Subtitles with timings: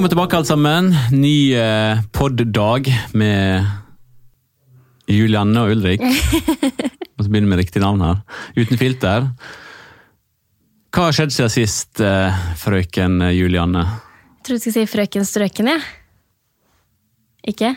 [0.00, 0.86] Velkommen tilbake, alle sammen.
[1.12, 3.66] Ny eh, pod-dag med
[5.12, 6.00] Julianne og Ulrik.
[7.20, 8.22] Og så begynner vi med riktig navn her.
[8.56, 9.26] Uten filter.
[10.88, 13.84] Hva har skjedd siden sist, eh, frøken Julianne?
[13.84, 15.84] Jeg trodde du skulle si Frøken Strøken, jeg.
[17.52, 17.74] Ikke?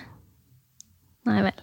[1.28, 1.60] Nei vel.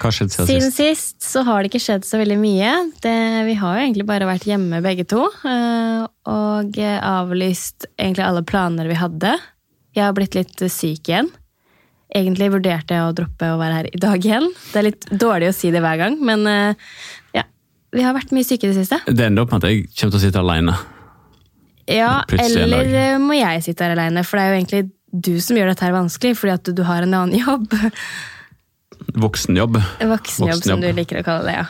[0.00, 1.16] Hva skjedde siden, Siden sist?
[1.16, 2.70] sist så har det ikke skjedd så veldig mye.
[3.02, 3.14] Det,
[3.48, 5.24] vi har jo egentlig bare vært hjemme begge to.
[5.48, 9.34] eh, Og avlyst egentlig alle planer vi hadde.
[9.96, 11.30] Jeg har blitt litt syk igjen.
[12.14, 14.50] Egentlig vurderte jeg å droppe å være her i dag igjen.
[14.72, 16.90] Det er litt dårlig å si det hver gang, men eh,
[17.34, 17.42] ja.
[17.96, 18.98] Vi har vært mye syke i det siste.
[19.08, 20.74] Det ender opp med at jeg kommer til å sitte alene.
[21.88, 24.82] Ja, eller eh, må jeg sitte her alene, for det er jo egentlig
[25.16, 27.72] du som gjør dette her vanskelig, fordi at du har en annen jobb.
[29.16, 29.78] Voksenjobb.
[30.00, 31.66] Voksenjobb, som du liker å kalle det, ja.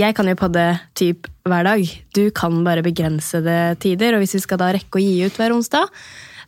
[0.00, 0.64] Jeg kan jo podde
[0.96, 1.82] typ hver dag.
[2.16, 5.52] Du kan bare begrensede tider, og hvis vi skal da rekke å gi ut hver
[5.52, 5.90] onsdag,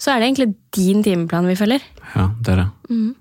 [0.00, 1.84] så er det egentlig din timeplan vi følger.
[2.14, 2.68] Ja, det er det.
[2.88, 3.12] Mm.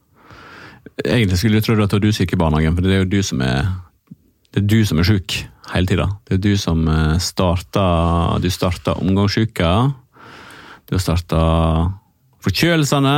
[1.03, 3.11] Egentlig skulle jeg trodd at det var du syk i barnehagen, for det er jo
[3.11, 3.67] du som er
[4.53, 5.35] det er du som er sjuk
[5.73, 6.05] hele tida.
[6.29, 7.85] Det er du som eh, starta
[8.43, 9.71] Du starta omgangssjuka.
[10.85, 11.39] Du har starta
[12.45, 13.15] forkjølelsene.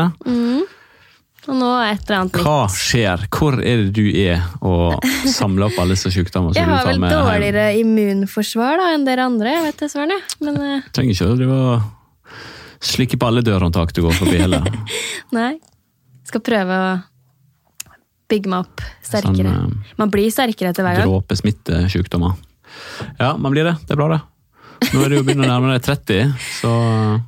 [1.46, 3.26] Og nå et eller annet Hva skjer?
[3.34, 6.58] Hvor er det du er og samler opp alle disse sykdommene?
[6.58, 7.94] Jeg har vel dårligere hjem?
[7.96, 10.18] immunforsvar da enn dere andre, jeg vet dessverre.
[10.42, 14.66] Men eh, Trenger ikke å drive og slikke på alle dørhåndtak du går forbi heller.
[15.38, 15.54] nei.
[16.26, 16.94] Skal prøve å
[18.32, 19.54] bygge meg opp sterkere.
[19.54, 21.10] Sånn, uh, Man blir sterkere etter hver gang.
[21.12, 22.40] Dråpesmittesykdommer.
[23.20, 23.78] Ja, man blir det.
[23.86, 24.24] Det er bra, det.
[24.92, 26.72] Nå er du jo begynner å nærme deg 30, så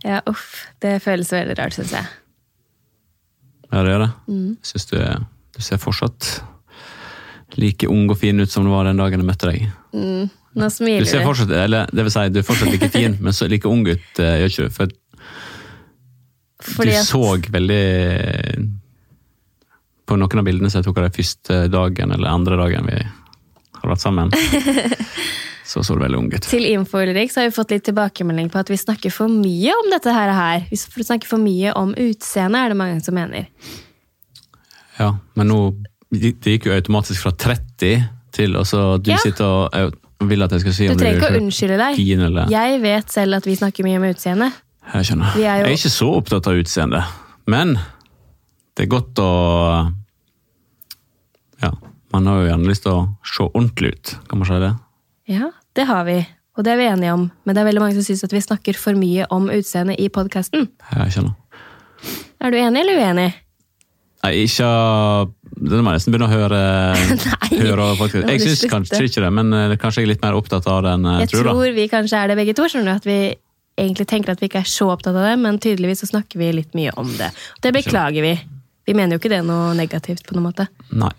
[0.06, 0.66] Ja, uff.
[0.84, 2.10] Det føles veldig rart, syns jeg.
[3.72, 4.12] Ja, det gjør det.
[4.28, 4.52] Mm.
[4.56, 4.98] Jeg syns du,
[5.58, 6.30] du ser fortsatt
[7.58, 9.68] like ung og fin ut som du var den dagen jeg møtte deg.
[9.96, 10.28] Mm.
[10.58, 13.50] Nå Du ser fortsatt, eller det vil si, du er fortsatt like fin, men så
[13.50, 14.76] like ung ut uh, gjør ikke du.
[14.78, 14.96] For
[16.78, 17.24] Fordi du så
[17.54, 17.84] veldig
[20.10, 22.98] På noen av bildene som jeg tok av deg første dagen eller andre dagen vi
[23.78, 24.32] har vært sammen,
[25.68, 26.46] så så du veldig ung ut.
[26.48, 29.74] Til info, Ulrik, så har vi fått litt tilbakemelding på at vi snakker for mye
[29.76, 30.64] om dette her.
[30.72, 33.50] Vi snakker for mye om utseende, er det mange som mener.
[34.98, 35.60] Ja, men nå
[36.10, 39.18] Det gikk jo automatisk fra 30 til og så du Ja.
[39.18, 42.00] sitter og vil at jeg skal si Du om trenger ikke å unnskylde deg.
[42.24, 44.54] eller Jeg vet selv at vi snakker mye om utseende.
[44.94, 45.36] Jeg skjønner.
[45.36, 47.04] Vi er jo- Jeg er ikke så opptatt av utseende,
[47.46, 47.74] men
[48.76, 49.94] det er godt å
[51.62, 51.72] Ja,
[52.14, 54.76] man har jo gjerne lyst til å se ordentlig ut, kan man si det?
[55.28, 56.22] Ja, det har vi.
[56.58, 57.28] Og det er vi enige om.
[57.46, 60.08] Men det er veldig mange som syns at vi snakker for mye om utseendet i
[60.10, 60.70] podkasten.
[62.42, 63.28] Er du enig eller uenig?
[64.26, 64.68] Nei, ikke
[65.58, 66.62] Det må jeg nesten begynne å høre.
[67.58, 67.90] Høre.
[68.30, 70.96] Jeg syns kanskje ikke det, men eh, kanskje jeg er litt mer opptatt av det
[70.98, 71.22] enn jeg tror.
[71.22, 71.50] Jeg tror.
[71.52, 71.76] tror da.
[71.78, 72.68] vi kanskje er det begge to.
[72.70, 73.20] skjønner du, at vi
[73.78, 76.52] egentlig tenker at vi ikke er så opptatt av det, men tydeligvis så snakker vi
[76.56, 77.30] litt mye om det.
[77.62, 78.34] Det beklager vi.
[78.88, 80.70] Vi mener jo ikke det er noe negativt på noen måte.
[80.96, 81.14] Nei,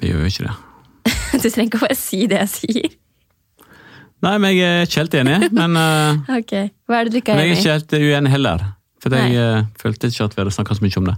[0.00, 0.58] vi gjør jo ikke det.
[1.42, 2.90] Du trenger ikke å bare si det jeg sier.
[4.22, 6.54] Nei, men jeg er ikke helt enig, men uh, Ok,
[6.86, 7.56] Hva er det du ikke er enig i?
[7.56, 8.64] jeg er ikke helt uenig heller.
[9.02, 9.38] For jeg Nei.
[9.42, 11.14] eh, følte ikke at vi hadde snakka så mye om det.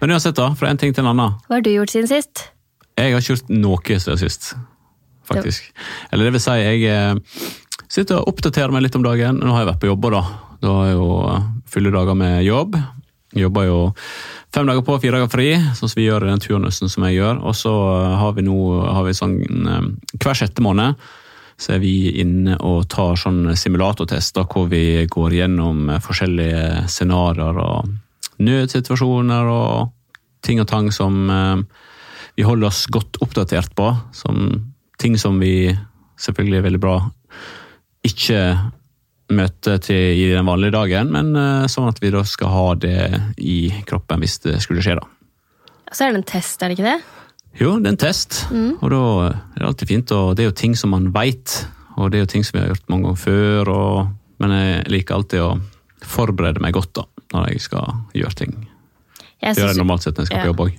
[0.00, 1.36] Men uansett, da, fra en ting til en annen.
[1.46, 2.48] Hva har du gjort siden sist?
[2.98, 4.48] Jeg har ikke gjort noe siden sist,
[5.30, 5.68] faktisk.
[6.10, 7.44] Eller det vil si, jeg uh,
[7.86, 9.38] sitter og oppdaterer meg litt om dagen.
[9.38, 10.24] Nå har jeg vært på jobb, da.
[10.60, 11.08] Da har jeg jo
[11.70, 12.74] fulle dager med jobb.
[13.30, 13.78] Jeg jobber jo
[14.50, 17.20] fem dager på, fire dager fri, sånn som vi gjør i den turnusen som jeg
[17.20, 17.44] gjør.
[17.46, 17.76] Og så
[18.24, 18.58] har vi nå
[18.90, 19.38] har vi sånn
[20.18, 20.98] hver sjette måned
[21.60, 27.60] så er vi inne og tar sånn simulatortester hvor vi går gjennom eh, forskjellige scenarioer
[27.60, 27.90] og
[28.40, 29.90] nødsituasjoner og
[30.46, 31.84] ting og tang som eh,
[32.38, 33.90] vi holder oss godt oppdatert på.
[34.16, 35.68] Som ting som vi
[36.20, 36.98] selvfølgelig er veldig bra
[38.08, 38.40] ikke
[39.30, 43.00] møter til i den vanlige dagen, men eh, sånn at vi da skal ha det
[43.36, 44.96] i kroppen hvis det skulle skje.
[44.96, 45.04] da.
[45.92, 47.00] Så er det en test, er det ikke det?
[47.58, 50.12] Jo, det er en test, og da er det alltid fint.
[50.14, 51.66] Og det er jo ting som man veit,
[51.98, 53.70] og det er jo ting som vi har gjort mange ganger før.
[53.74, 55.50] Og, men jeg liker alltid å
[56.06, 57.04] forberede meg godt da,
[57.34, 58.54] når jeg skal gjøre ting.
[59.42, 60.44] Jeg Det gjør jeg normalt sett når jeg skal Ja.
[60.44, 60.72] på jobb òg.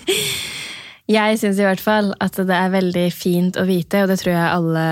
[1.16, 4.34] jeg syns i hvert fall at det er veldig fint å vite, og det tror
[4.34, 4.84] jeg alle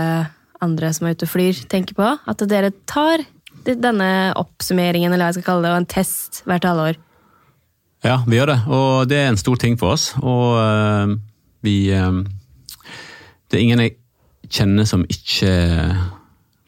[0.64, 3.22] andre som er ute og flyr, tenker på, at dere tar
[3.68, 6.96] denne oppsummeringen, eller hva jeg skal kalle det, og en test hvert halvår.
[8.06, 10.12] Ja, vi gjør det, og det er en stor ting for oss.
[10.22, 11.16] Og eh,
[11.66, 12.20] vi eh,
[13.48, 13.96] Det er ingen jeg
[14.48, 15.50] kjenner som ikke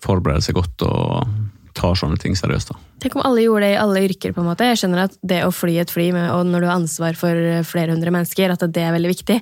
[0.05, 1.31] forbereder seg godt og
[1.77, 2.73] tar sånne ting seriøst.
[2.73, 2.81] da.
[3.00, 4.35] Tenk om alle gjorde det i alle yrker.
[4.35, 4.67] på en måte.
[4.69, 7.65] Jeg skjønner at det å fly et fly, med, og når du har ansvar for
[7.65, 9.38] flere hundre mennesker, at det er veldig viktig.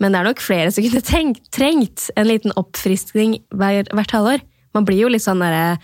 [0.00, 4.44] Men det er nok flere som kunne tenkt, trengt en liten oppfriskning hver, hvert halvår.
[4.74, 5.80] Man blir jo litt sånn derre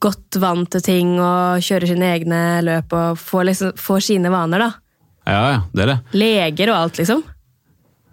[0.00, 4.64] godt vant til ting og kjører sine egne løp og får, liksom, får sine vaner,
[4.64, 4.70] da.
[5.28, 5.98] Ja, ja, det er det.
[6.16, 7.20] Leger og alt, liksom.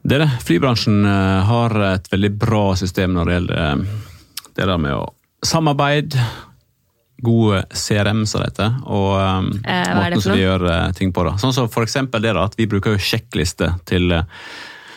[0.07, 0.31] Det er det.
[0.47, 4.03] Flybransjen eh, har et veldig bra system når det gjelder eh,
[4.57, 5.07] det der med å
[5.45, 6.21] samarbeide,
[7.17, 11.13] gode CRM, som det heter, og um, Eh, det måten som vi gjør eh, ting
[11.13, 11.23] på.
[11.25, 11.33] da.
[11.41, 14.27] Sånn som for eksempel det da, at vi bruker jo sjekkliste til eh,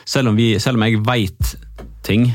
[0.04, 1.54] selv om, vi, selv om jeg veit
[2.04, 2.28] ting,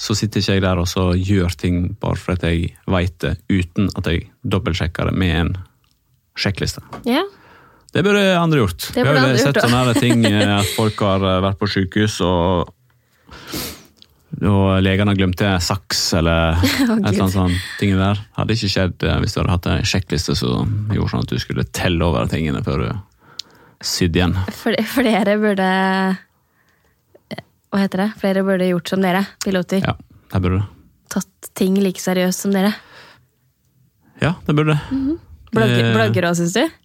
[0.00, 3.34] så sitter ikke jeg der og så gjør ting bare for at jeg veit det,
[3.52, 5.50] uten at jeg dobbeltsjekker det med en
[6.40, 6.80] sjekkliste.
[7.04, 7.26] Ja.
[7.92, 8.86] Det burde andre gjort.
[8.94, 12.20] Det Vi har jo sett sånne ting eh, at folk har eh, vært på sykehus
[12.24, 12.70] og
[14.40, 18.22] og legene glemte saks eller et eller annet sånt ting der.
[18.38, 21.42] Hadde ikke skjedd eh, hvis du hadde hatt en sjekkliste som gjorde sånn at du
[21.42, 22.90] skulle telle over tingene før du
[23.84, 24.38] sydde igjen.
[24.54, 25.68] Flere burde
[27.70, 28.08] Hva heter det?
[28.20, 29.82] Flere burde gjort som dere, piloter.
[29.86, 29.94] Ja,
[30.32, 30.68] det burde det.
[31.10, 32.72] Tatt ting like seriøst som dere.
[34.22, 35.18] Ja, det burde det.
[35.50, 36.76] Blogger, Eh, blogger også, syns du?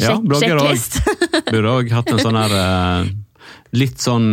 [0.00, 0.68] Ja, Sjekk- blogger òg.
[0.68, 0.94] sjekklist.
[1.52, 3.10] Burde òg hatt en sånn her eh,
[3.76, 4.28] Litt sånn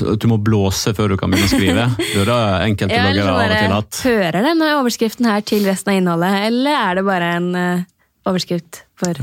[0.00, 1.84] du må blåse før du kan begynne å skrive.
[2.14, 2.34] Burde
[2.66, 4.00] enkelte Ja, bloggere av og til hatt.
[4.06, 7.82] Hører denne overskriften her til resten av innholdet, eller er det bare en uh,
[8.30, 9.18] overskrift for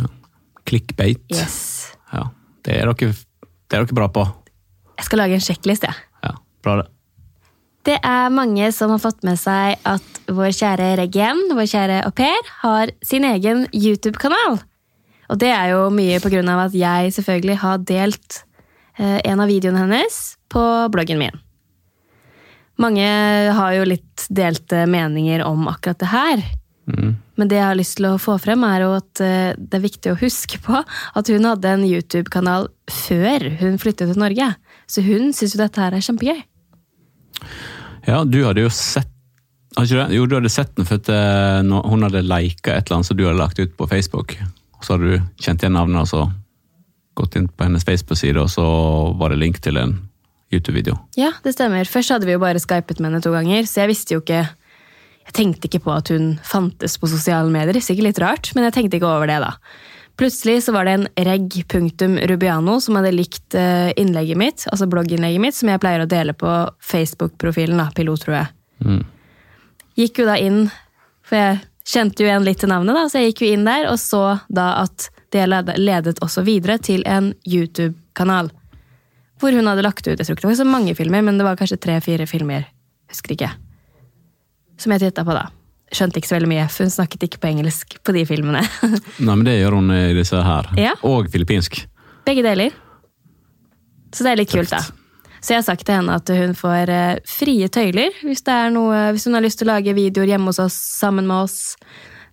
[0.68, 1.22] Clickbait.
[1.32, 1.94] Yes.
[2.12, 2.26] Ja,
[2.68, 4.26] det er dere, det er dere bra på.
[4.98, 6.08] Jeg skal lage en sjekkliste, jeg.
[6.26, 6.36] Ja,
[6.66, 6.88] bra det.
[7.88, 12.12] Det er mange som har fått med seg at vår kjære Reggen, vår kjære au
[12.12, 14.60] pair, har sin egen YouTube-kanal.
[15.32, 18.42] Og det er jo mye på grunn av at jeg selvfølgelig har delt
[19.00, 20.20] eh, en av videoene hennes
[20.52, 21.40] på bloggen min.
[22.78, 23.08] Mange
[23.58, 26.44] har jo litt delte meninger om akkurat det her.
[26.88, 27.16] Mm.
[27.38, 30.12] Men det jeg har lyst til å få frem, er at eh, det er viktig
[30.14, 34.52] å huske på at hun hadde en YouTube-kanal før hun flyttet til Norge.
[34.88, 36.42] Så hun syns jo dette her er kjempegøy.
[38.08, 39.12] Ja, du hadde jo sett
[39.78, 40.08] hadde?
[40.16, 43.18] Jo, du hadde sett den for at eh, hun hadde lika et eller annet som
[43.18, 44.38] du hadde lagt ut på Facebook.
[44.82, 46.28] Så hadde du kjent igjen navnet og så
[47.18, 48.66] gått inn på hennes Facebook-side, og så
[49.18, 49.96] var det link til en
[50.54, 50.96] YouTube-video.
[51.18, 51.90] Ja, det stemmer.
[51.90, 54.46] Først hadde vi jo bare skypet med henne to ganger, så jeg visste jo ikke
[55.28, 57.76] Jeg tenkte ikke på at hun fantes på sosiale medier.
[57.84, 59.50] Sikkert litt rart, men jeg tenkte ikke over det, da.
[60.18, 65.56] Plutselig så var det en reg.rubiano som hadde likt eh, innlegget mitt, altså blogginnlegget mitt,
[65.56, 68.48] som jeg pleier å dele på Facebook-profilen, Pilot, tror jeg.
[68.82, 69.04] Mm.
[70.02, 70.64] Gikk jo da inn,
[71.22, 73.86] for jeg kjente jo igjen litt til navnet, da, så jeg gikk jo inn der
[73.92, 75.46] og så da at det
[75.78, 78.50] ledet også videre til en YouTube-kanal.
[79.38, 81.46] Hvor hun hadde lagt ut jeg tror ikke det var så mange filmer, men det
[81.46, 82.66] var kanskje tre-fire filmer.
[83.12, 83.52] Husker ikke.
[84.82, 85.46] Som jeg titta på, da.
[85.94, 88.64] Skjønte ikke så veldig mye, for hun snakket ikke på engelsk på de filmene.
[89.26, 90.68] Nei, men det gjør hun i disse her.
[90.80, 90.94] Ja.
[91.08, 91.80] Og filippinsk.
[92.28, 92.76] Begge deler.
[94.12, 94.82] Så det er litt kult, da.
[95.40, 99.12] Så jeg har sagt til henne at hun får eh, frie tøyler hvis, det noe,
[99.16, 101.76] hvis hun har lyst til å lage videoer hjemme hos oss sammen med oss.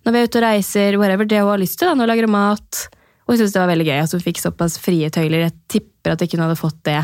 [0.05, 1.87] Når vi er ute og reiser, whatever, det hun har lyst til.
[1.87, 2.81] da, Når hun lager mat.
[3.25, 5.45] Og jeg synes det var veldig gøy at hun fikk såpass frie tøyler.
[5.47, 6.99] Jeg tipper at ikke hun hadde fått det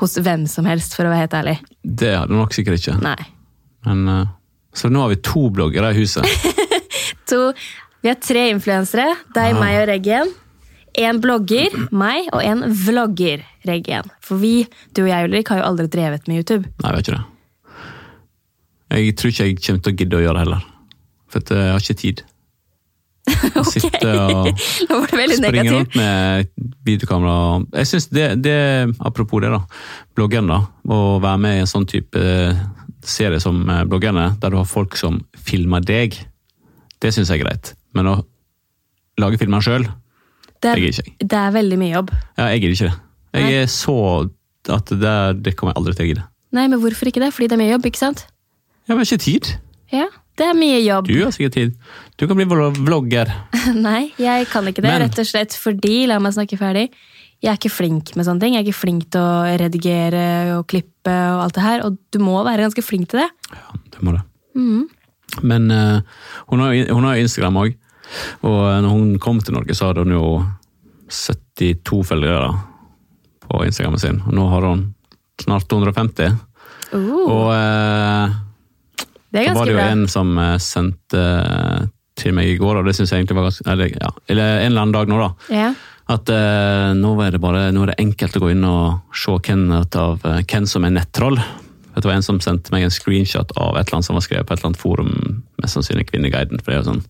[0.00, 1.54] hos hvem som helst, for å være helt ærlig.
[1.84, 2.96] Det hadde hun nok sikkert ikke.
[3.04, 3.28] Nei.
[3.86, 4.32] Men, eh,
[4.74, 6.26] så nå har vi to bloggere i huset.
[7.30, 7.52] To,
[8.04, 9.06] vi har tre influensere.
[9.32, 10.32] Deg, meg og Reggen.
[11.00, 14.10] En blogger, meg, og en vlogger, Reggen.
[14.22, 16.68] For vi, du og jeg, Ulrik, har jo aldri drevet med YouTube.
[16.82, 17.24] Nei, jeg vet ikke det.
[18.94, 20.70] Jeg tror ikke jeg kommer til å gidde å gjøre det heller.
[21.32, 22.24] For jeg har ikke tid.
[23.54, 24.48] Jeg sitter og
[25.08, 26.50] springer rundt med
[26.84, 27.62] videokamera.
[27.72, 28.56] Jeg synes det, det,
[29.00, 29.62] apropos det da,
[30.12, 32.20] bloggen da, å være med i en sånn type
[33.10, 36.16] serie som eh, bloggerne, der du har folk som filmer deg,
[37.02, 37.74] det synes jeg er greit.
[37.94, 38.16] Men å
[39.20, 39.90] lage filmer selv,
[40.62, 41.28] Det er, gidder ikke jeg.
[41.28, 42.10] det er veldig mye jobb.
[42.38, 43.00] Ja, jeg gidder ikke det.
[43.34, 43.52] Nei.
[43.60, 43.96] Er så
[44.72, 46.26] at det, det kommer jeg aldri til å gidde.
[46.54, 47.32] Nei, men hvorfor ikke det?
[47.34, 48.24] Fordi det er mye jobb, ikke sant?
[48.88, 49.50] Ja, men ikke tid.
[49.92, 50.06] Ja,
[50.38, 51.08] det er mye jobb.
[51.10, 51.74] Du har sikkert tid.
[52.18, 53.30] Du kan bli vlogger.
[53.86, 56.88] Nei, jeg kan ikke det, Men- rett og slett fordi, la meg snakke ferdig,
[57.44, 58.54] jeg er ikke flink med sånne ting.
[58.56, 60.24] Jeg er ikke flink til å redigere
[60.56, 63.28] og klippe og alt det her, og du må være ganske flink til det.
[63.52, 64.22] Ja, det må det.
[65.44, 66.00] Men uh,
[66.48, 67.74] hun, har, hun har Instagram òg,
[68.44, 70.26] og eh, når hun kom til Norge, så hadde hun jo
[71.10, 72.50] 72 følgere
[73.44, 74.20] på Instagrammen sin.
[74.28, 74.84] Og nå har hun
[75.42, 76.36] snart 250.
[76.94, 78.36] Uh, Og uh,
[79.34, 79.88] det er så var det jo bra.
[79.90, 81.24] en som sendte
[82.14, 84.68] til meg i går, og det syns jeg egentlig var ganske Eller, ja, eller en
[84.70, 85.30] eller annen dag nå, da.
[85.50, 85.72] Ja.
[86.12, 89.68] At eh, nå, er bare, nå er det enkelt å gå inn og se hvem,
[89.72, 91.38] av, eh, hvem som er nettroll.
[91.94, 94.48] Det var en som sendte meg en screenshot av et eller annet som var skrevet
[94.48, 95.12] på et eller annet forum,
[95.62, 96.60] mest sannsynlig Kvinneguiden.
[96.60, 97.04] for det er jo sånn,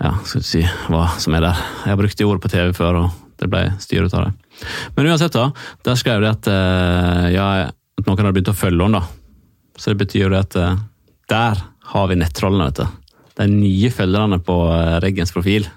[0.00, 1.64] ja, skal du si hva som er der.
[1.84, 4.68] Jeg har brukt de ordet på TV før, og det ble styr ut av det.
[4.96, 5.50] Men uansett, da,
[5.84, 9.02] der skrev de at, eh, ja, at noen hadde begynt å følge henne.
[9.02, 9.76] da.
[9.76, 10.80] Så det betyr jo det at eh,
[11.28, 11.60] der
[11.92, 12.86] har vi nettrollene, vet du.
[13.40, 15.68] De nye følgerne på eh, Reggens profil.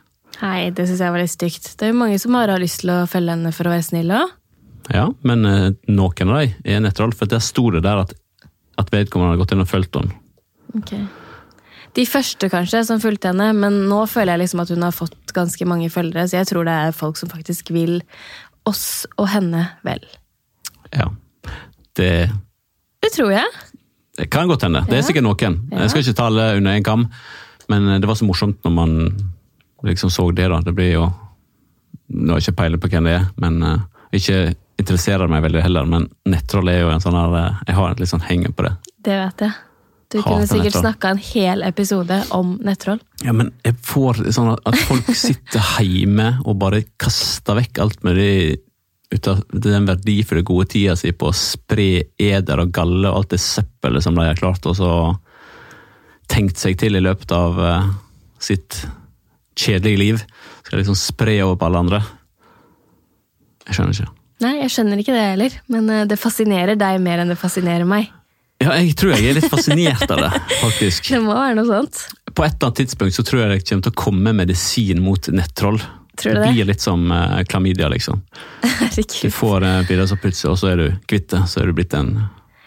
[0.41, 1.67] Nei, det syns jeg var litt stygt.
[1.77, 3.85] Det er jo mange som bare har lyst til å følge henne for å være
[3.85, 4.31] snill òg.
[4.91, 8.15] Ja, men eh, noen av dem er nettroll, for der sto det der at,
[8.81, 10.17] at vedkommende hadde gått inn og fulgt henne.
[10.81, 11.03] Okay.
[11.93, 15.33] De første kanskje som fulgte henne, men nå føler jeg liksom at hun har fått
[15.35, 17.99] ganske mange følgere, så jeg tror det er folk som faktisk vil
[18.69, 20.01] oss og henne vel.
[20.93, 21.11] Ja,
[21.99, 22.31] det
[23.03, 23.45] Det tror jeg.
[24.17, 24.85] Det kan godt hende.
[24.89, 25.57] Det er sikkert noen.
[25.71, 25.83] Ja.
[25.83, 27.07] Jeg skal ikke ta alle under én kam,
[27.69, 28.93] men det var så morsomt når man
[29.83, 30.47] liksom så det.
[30.51, 30.61] da.
[30.61, 31.11] Det blir jo
[32.13, 35.61] Nå har jeg ikke peiling på hvem det er, men uh, ikke interesserer meg veldig
[35.63, 35.87] heller.
[35.89, 38.65] Men nettroll er jo en sånn her uh, Jeg har en litt sånn henger på
[38.67, 38.73] det.
[39.07, 39.55] Det vet jeg.
[40.13, 42.99] Du Hater kunne sikkert snakka en hel episode om nettroll.
[43.25, 48.19] Ja, men jeg får sånn at folk sitter hjemme og bare kaster vekk alt med
[48.21, 48.29] de
[49.13, 53.33] ut av den verdifulle gode tida si på å spre eder og galle og alt
[53.35, 54.91] det søppelet som de har klart og så
[56.29, 57.89] tenkt seg til i løpet av uh,
[58.41, 58.83] sitt
[59.59, 60.25] kjedelige liv.
[60.63, 62.01] Skal liksom spre over på alle andre.
[63.67, 64.11] Jeg skjønner ikke.
[64.43, 67.87] Nei, jeg skjønner ikke det heller, men eh, det fascinerer deg mer enn det fascinerer
[67.87, 68.11] meg.
[68.63, 70.31] Ja, jeg tror jeg er litt fascinert av det,
[70.63, 71.09] faktisk.
[71.09, 72.03] Det må være noe sånt.
[72.33, 75.29] På et eller annet tidspunkt så tror jeg det kommer til å komme medisin mot
[75.35, 75.79] nettroll.
[76.19, 76.51] Tror du det det?
[76.53, 78.21] blir litt som uh, klamydia, liksom.
[78.63, 79.17] Herregud.
[79.23, 81.43] Du får uh, bilder som plutselig, og så er du kvitt det.
[81.49, 82.15] Så er du blitt en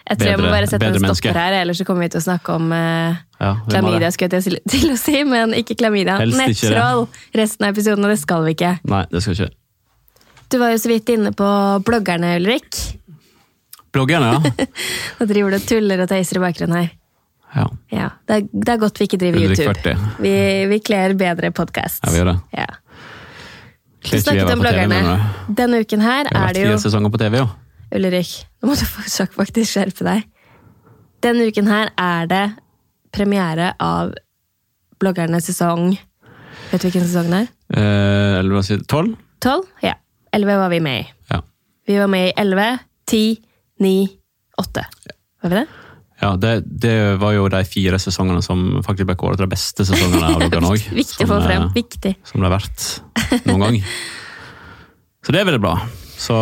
[0.07, 1.19] Jeg tror jeg må bare sette en menneske.
[1.19, 4.61] stopper her, ellers så kommer vi til å snakke om eh, ja, klamydia, skulle jeg
[4.73, 6.15] til, å si, men ikke klamydia.
[6.31, 7.07] Nettroll!
[7.35, 8.71] Resten av episoden, og det skal vi ikke.
[8.87, 9.57] Nei, det skal vi ikke.
[10.47, 11.49] Du var jo så vidt inne på
[11.83, 12.79] bloggerne, Ulrik.
[13.91, 14.67] Bloggerne, ja.
[15.19, 16.89] Nå driver du og tuller og teiser i bakgrunnen her.
[17.57, 17.67] ja.
[17.91, 19.75] Ja, det er, det er godt vi ikke driver Ulrik YouTube.
[19.83, 20.09] 40.
[20.23, 20.33] Vi,
[20.71, 22.03] vi kler bedre podkast.
[22.05, 22.37] Ja, vi gjør det.
[22.63, 22.67] Ja.
[24.07, 24.99] Du snakket om bloggerne.
[25.57, 27.47] Denne uken her er Det jo Vi har vært fire sesonger på TV, jo.
[27.95, 28.85] Ulrik, nå må du
[29.39, 30.25] faktisk skjerpe deg.
[31.23, 32.45] Denne uken her er det
[33.15, 34.13] premiere av
[35.01, 35.95] bloggernes sesong
[36.67, 37.49] Vet du hvilken sesong det er?
[37.79, 38.85] Eh, sier du?
[38.91, 39.13] Tolv?
[39.43, 39.67] Tolv?
[39.79, 39.93] Ja.
[40.35, 41.05] Elleve var vi med i.
[41.31, 41.37] Ja.
[41.87, 42.65] Vi var med i elleve,
[43.07, 43.37] ti,
[43.79, 44.01] ni,
[44.59, 44.83] åtte.
[45.43, 45.67] Var vi det?
[46.19, 46.51] Ja, det,
[46.81, 50.41] det var jo de fire sesongene som faktisk ble kåret til de beste sesongene av
[50.43, 50.89] Logan òg.
[50.97, 51.69] Viktig å få frem.
[51.77, 52.15] Viktig.
[52.27, 53.79] Som det har vært noen gang.
[55.23, 55.77] Så det er veldig bra.
[56.17, 56.35] Så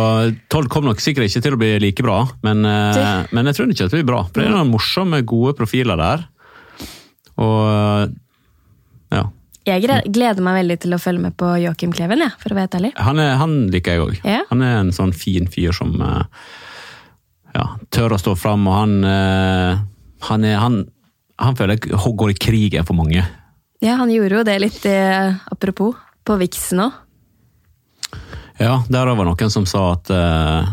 [0.52, 3.72] tolv kom nok sikkert ikke til å bli like bra, men, eh, men jeg tror
[3.72, 4.22] ikke at det blir bra.
[4.28, 6.24] For det er noen morsomme, gode profiler der.
[7.36, 8.14] Og
[9.12, 9.26] ja.
[9.66, 12.70] Jeg gleder meg veldig til å følge med på Joakim Kleven, ja, for å være
[12.70, 12.92] helt ærlig.
[13.02, 14.16] Han, er, han liker jeg òg.
[14.24, 14.40] Ja.
[14.48, 16.46] Han er en sånn fin fyr som eh,
[17.58, 19.84] ja, tør å stå fram, og han eh,
[20.24, 20.80] han, er, han,
[21.42, 23.24] han føler jeg går i krigen for mange.
[23.84, 27.02] Ja, han gjorde jo det litt eh, apropos på Vixen òg.
[28.60, 30.68] Ja, der var noen som sa at uh,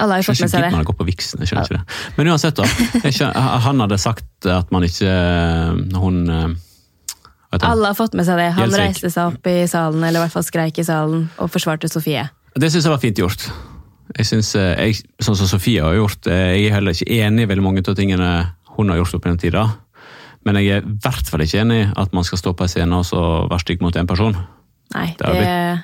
[0.00, 0.72] Alle har fått med seg det.
[0.72, 2.00] Man går på viksen, jeg skjønner ikke det.
[2.18, 2.66] Men uansett, da.
[3.10, 5.10] Skjønner, han hadde sagt at man ikke
[6.00, 8.50] Hun eh, Alle har fått med seg det.
[8.56, 8.84] Han Gjelsvik.
[8.84, 12.22] reiste seg opp i salen, eller i hvert fall skreik i salen, og forsvarte Sofie.
[12.54, 13.48] Det syns jeg var fint gjort.
[14.16, 16.26] Jeg synes, eh, jeg, Sånn som Sofie har gjort.
[16.30, 18.30] eh, Jeg er heller ikke enig i veldig mange av tingene
[18.76, 19.66] hun har gjort opp gjennom tida.
[20.46, 22.72] Men jeg er i hvert fall ikke enig i at man skal stå på en
[22.72, 24.36] scene og så være stygg mot en person.
[24.94, 25.82] Nei, Det det,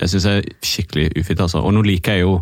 [0.00, 1.40] Det syns jeg er skikkelig ufint.
[1.40, 1.62] altså.
[1.62, 2.40] Og nå liker jeg jo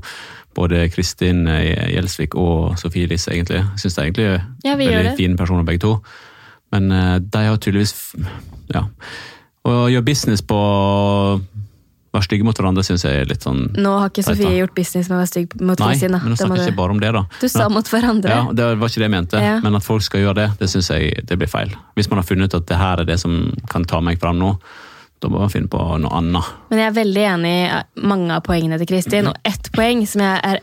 [0.55, 3.61] både Kristin eh, Gjelsvik og Sofie Elise, egentlig.
[3.63, 5.17] Jeg syns de er egentlig Ja, veldig det.
[5.17, 5.95] fine personer, begge to.
[6.73, 7.95] Men eh, de har tydeligvis
[8.73, 8.87] Ja.
[9.65, 11.41] Å gjøre business på å
[12.13, 15.09] være stygge mot hverandre syns jeg er litt sånn Nå har ikke Sofie gjort business
[15.09, 17.23] med å være stygg mot Nei, men nå snakker du- ikke bare om det, da.
[17.41, 18.29] Du sa mot hverandre.
[18.29, 19.61] ja, Det var ikke det jeg mente, Ja.
[19.61, 21.71] men at folk skal gjøre det, det syns jeg det blir feil.
[21.97, 24.39] Hvis man har funnet ut at det her er det som kan ta meg fram
[24.39, 24.59] nå,
[25.23, 26.53] da må man finne på noe annet.
[26.73, 30.25] Men jeg er veldig enig i mange av poengene til Kristin, og ett poeng som
[30.25, 30.63] jeg er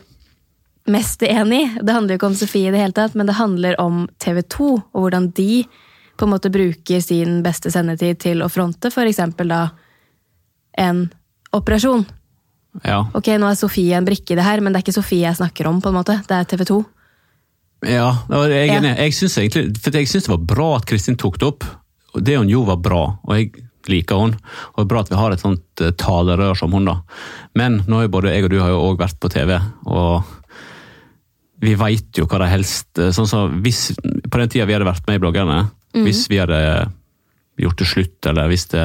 [0.90, 3.38] mest enig i, det handler jo ikke om Sofie i det hele tatt, men det
[3.38, 5.64] handler om TV 2, og hvordan de
[6.20, 9.60] på en måte bruker sin beste sendetid til å fronte eksempel da
[10.76, 11.06] en
[11.56, 12.04] operasjon.
[12.86, 15.24] Ja, Ok, nå er Sofie en brikke i det her, men det er ikke Sofie
[15.24, 16.20] jeg snakker om, på en måte.
[16.28, 16.78] Det er TV 2.
[17.88, 18.92] ja jeg er enig.
[19.00, 19.16] Jeg
[20.12, 21.66] syns det var bra at Kristin tok det opp.
[22.14, 24.34] Det hun gjorde, var bra, og jeg liker hun.
[24.74, 26.98] Og det er bra at vi har et sånt eh, talerør som hun, da.
[27.56, 29.56] Men nå har jo både jeg og du har jo òg vært på TV,
[29.86, 30.22] og
[31.60, 33.90] vi veit jo hva de helst eh, sånn så hvis,
[34.30, 35.58] På den tida vi hadde vært med i bloggerne,
[35.92, 36.60] hvis vi hadde
[37.60, 38.80] gjort det slutt, eller hvis det,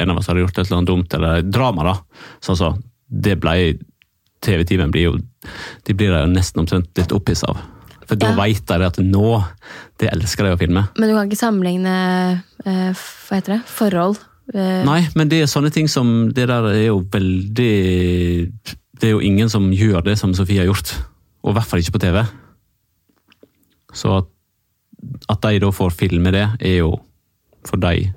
[0.00, 1.94] en av oss hadde gjort et eller annet dumt, eller drama, da.
[2.44, 2.70] Sånn så,
[3.08, 3.56] det ble
[4.44, 5.14] TV-teamet blir jo
[5.84, 7.58] De blir jo nesten omtrent litt opphissa av.
[8.04, 8.36] For da Ja.
[8.36, 9.44] veit de at nå
[10.00, 10.82] Det elsker de å filme.
[10.98, 11.94] Men du kan ikke sammenligne
[12.64, 13.62] eh, hva heter det?
[13.68, 14.18] forhold.
[14.52, 17.70] Eh, Nei, men det er sånne ting som Det der er jo veldig
[18.92, 20.92] Det er jo ingen som gjør det som Sofie har gjort.
[21.44, 22.20] Og i hvert fall ikke på TV.
[23.94, 24.18] Så
[25.30, 26.94] at de da får filme det, er jo
[27.68, 28.08] for de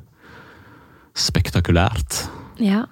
[1.18, 2.22] spektakulært.
[2.64, 2.86] Ja.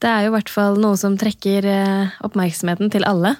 [0.00, 3.34] Det er jo i hvert fall noe som trekker eh, oppmerksomheten til alle.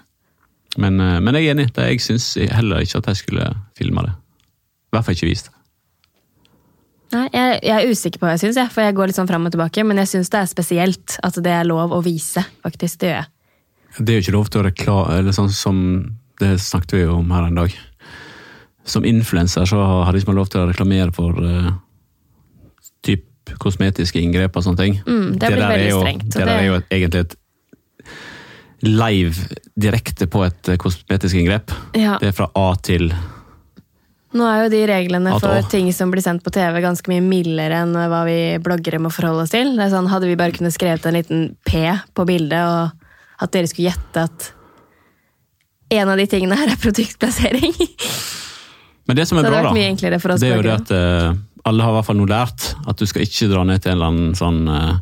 [0.81, 1.69] Men, eh, men jeg er enig.
[1.77, 4.15] Jeg syns heller ikke at de skulle filma det.
[4.17, 5.56] I hvert fall ikke vist det.
[7.15, 9.47] Nei, jeg, jeg er usikker på hva jeg syns, for jeg går litt sånn fram
[9.47, 9.85] og tilbake.
[9.87, 12.99] Men jeg syns det er spesielt at det er lov å vise, faktisk.
[13.03, 13.31] Det gjør jeg.
[13.97, 15.77] Det er jo ikke lov til å reklame Eller sånn som
[16.37, 17.77] Det snakket vi jo om her en dag.
[18.85, 21.71] Som influenser så har de ikke lov til å reklamere for uh,
[23.07, 23.25] typ
[23.63, 24.99] kosmetiske inngrep og sånne ting.
[25.07, 27.37] Mm, det blir der er jo, strengt, Det der det- er jo et, egentlig et
[28.87, 29.49] live
[29.81, 31.73] direkte på et eh, kosmetisk inngrep.
[31.97, 32.19] Ja.
[32.21, 33.09] Det er fra A til
[34.37, 37.83] Nå er jo de reglene for ting som blir sendt på TV, ganske mye mildere
[37.85, 39.75] enn hva vi bloggere må forholde oss til.
[39.79, 43.53] Det er sånn, Hadde vi bare kunnet skrevet en liten P på bildet, og at
[43.55, 44.51] dere skulle gjette at
[45.97, 47.75] en av de tingene her er produktplassering.
[49.07, 51.99] Men det som er bra, da, det er jo det at uh, alle har i
[51.99, 54.67] hvert fall nå lært at du skal ikke dra ned til en eller annen sånn
[54.67, 54.99] uh,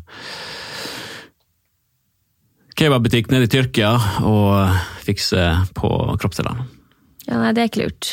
[2.77, 3.95] kebabbutikk nede i Tyrkia
[4.27, 5.89] og fikse på
[6.21, 6.67] kroppsdelene.
[7.25, 8.11] Ja, nei, det er ikke lurt.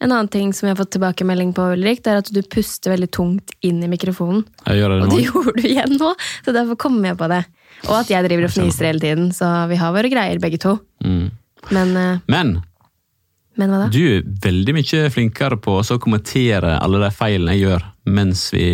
[0.00, 2.94] En annen ting som jeg har fått tilbakemelding på, Ulrik, det er at du puster
[2.94, 4.46] veldig tungt inn i mikrofonen.
[4.64, 5.04] Jeg gjør det nå.
[5.04, 6.14] Og det gjorde du igjen nå,
[6.46, 7.42] så derfor kommer jeg på det.
[7.88, 10.78] Og at jeg driver og fniser hele tiden, så vi har våre greier begge to.
[11.04, 11.30] Mm.
[11.76, 12.58] Men, eh, Men
[13.60, 13.88] men hva da?
[13.92, 18.68] du er veldig mye flinkere på å kommentere alle de feilene jeg gjør mens vi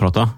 [0.00, 0.32] prater.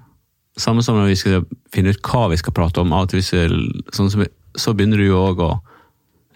[0.61, 2.93] Samme som når vi skal finne ut hva vi skal prate om.
[2.93, 5.51] Av og til sånn så begynner du jo òg å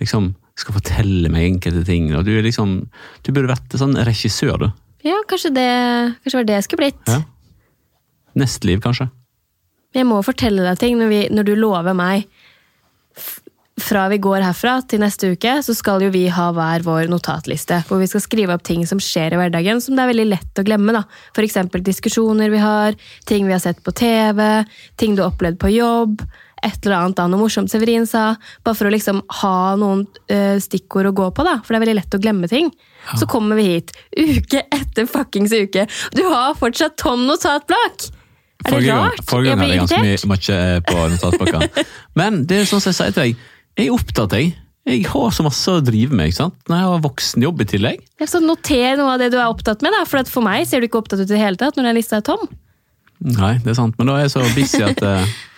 [0.00, 2.12] liksom skal fortelle meg enkelte ting.
[2.14, 2.76] og Du liksom,
[3.22, 4.68] du burde vært sånn regissør, du.
[5.04, 5.70] Ja, kanskje det,
[6.24, 7.10] kanskje var det jeg skulle blitt.
[7.10, 7.20] Ja.
[8.38, 9.10] Nestliv, kanskje.
[9.94, 12.28] Jeg må fortelle deg ting når, vi, når du lover meg
[13.84, 17.80] fra vi går herfra til neste uke, så skal jo vi ha hver vår notatliste,
[17.88, 20.60] hvor vi skal skrive opp ting som skjer i hverdagen, som det er veldig lett
[20.60, 20.94] å glemme.
[20.94, 21.02] da.
[21.42, 22.94] Eksempel diskusjoner vi har,
[23.26, 24.40] ting vi har sett på TV,
[25.00, 26.22] ting du har opplevd på jobb,
[26.64, 30.56] et eller annet da, noe morsomt Severin sa, bare for å liksom ha noen uh,
[30.62, 32.72] stikkord å gå på, da, for det er veldig lett å glemme ting.
[33.20, 38.10] Så kommer vi hit, uke etter fuckings uke, du har fortsatt tom notatblokk!
[38.64, 39.24] Er det rart?
[39.28, 41.84] Forrige gang hadde jeg ganske mye, mye eh, på notatblokka.
[42.20, 44.54] Men det er sånn som jeg sier til deg, jeg er opptatt, jeg.
[44.84, 46.28] Jeg har så masse å drive med.
[46.28, 46.56] ikke sant?
[46.68, 48.02] Når jeg har voksenjobb i tillegg.
[48.20, 49.96] Ja, så Noter noe av det du er opptatt med.
[49.96, 51.88] da, for at For meg ser du ikke opptatt ut i det hele tatt når
[51.88, 52.44] den lista er tom.
[53.24, 55.34] Nei, det er sant, men da er jeg så busy at eh,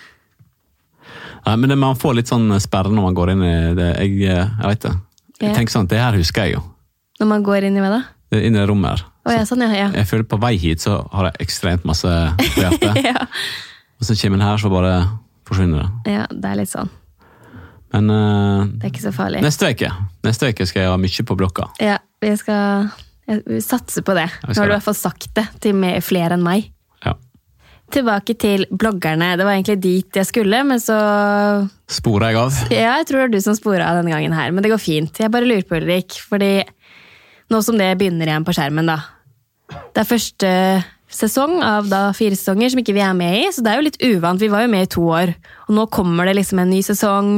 [1.46, 3.90] Nei, men det, Man får litt sånn sperre når man går inn i det.
[4.02, 4.94] Jeg, eh, jeg vet det.
[5.40, 5.54] Jeg Ja.
[5.54, 6.62] tenker sånn, Det her husker jeg jo.
[7.20, 8.02] Når man går inn i hva da?
[8.36, 9.04] Inn i rommet her.
[9.26, 9.90] Oh, ja, sånn, ja, ja.
[9.92, 13.02] Jeg føler På vei hit så har jeg ekstremt masse på hjertet.
[13.10, 13.26] ja.
[14.00, 14.92] Og så kommer en her, så bare
[15.46, 16.12] forsvinner det.
[16.12, 16.90] Ja, det er litt sånn.
[17.92, 19.40] Men uh, Det er ikke så farlig.
[19.40, 19.88] neste uke
[20.26, 21.68] Neste uke skal jeg ha mye på blokka.
[21.80, 22.90] Ja, Vi skal
[23.26, 24.26] satse vi satser på det.
[24.46, 26.70] Nå har du i hvert fall sagt det til flere enn meg.
[27.94, 29.34] Tilbake til bloggerne.
[29.38, 30.96] Det var egentlig dit jeg skulle, men så
[31.90, 32.56] Spora jeg av?
[32.74, 35.20] Ja, jeg tror det er du som spora denne gangen her, men det går fint.
[35.22, 36.64] Jeg bare lurer på, Ulrik, fordi
[37.52, 38.98] nå som det begynner igjen på skjermen, da.
[39.94, 40.50] Det er første
[41.16, 43.86] sesong av da fire sesonger som ikke vi er med i, så det er jo
[43.86, 44.42] litt uvant.
[44.42, 45.36] Vi var jo med i to år,
[45.68, 47.36] og nå kommer det liksom en ny sesong.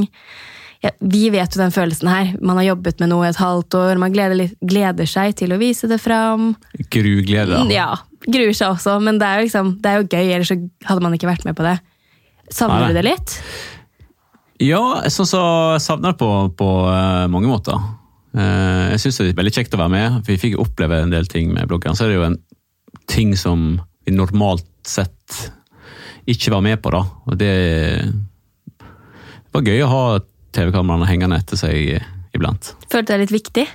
[0.84, 2.28] Ja, vi vet jo den følelsen her.
[2.38, 5.58] Man har jobbet med noe et halvt år, man gleder, litt, gleder seg til å
[5.58, 6.52] vise det fram.
[6.94, 7.64] Gruglede.
[7.74, 7.96] Ja,
[8.28, 11.02] gruer seg også, men det er jo, liksom, det er jo gøy, ellers så hadde
[11.02, 11.74] man ikke vært med på det.
[12.54, 13.34] Savner du det litt?
[14.62, 15.42] Ja, sånn så
[15.74, 17.82] jeg savner det på, på eh, mange måter.
[18.38, 20.22] Eh, jeg syns det er veldig kjekt å være med.
[20.26, 21.98] Vi fikk oppleve en del ting med bloggeren.
[21.98, 22.40] Så er det jo en
[23.10, 23.68] ting som
[24.06, 25.50] vi normalt sett
[26.28, 27.04] ikke var med på, da.
[27.28, 27.52] Og det,
[28.78, 30.02] det var gøy å ha
[30.58, 31.98] TV-kameraene hengende etter seg
[32.36, 32.74] iblant.
[32.90, 33.66] Følte det er litt viktig?